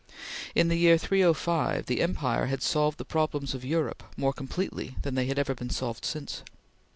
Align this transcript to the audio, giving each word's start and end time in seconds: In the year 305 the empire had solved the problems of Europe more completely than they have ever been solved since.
In 0.55 0.67
the 0.69 0.77
year 0.77 0.97
305 0.97 1.85
the 1.85 2.01
empire 2.01 2.47
had 2.47 2.63
solved 2.63 2.97
the 2.97 3.05
problems 3.05 3.53
of 3.53 3.63
Europe 3.63 4.01
more 4.17 4.33
completely 4.33 4.95
than 5.03 5.13
they 5.13 5.27
have 5.27 5.37
ever 5.37 5.53
been 5.53 5.69
solved 5.69 6.05
since. 6.05 6.41